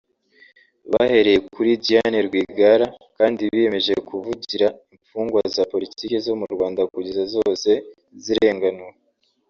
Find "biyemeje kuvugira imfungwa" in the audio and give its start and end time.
3.51-5.41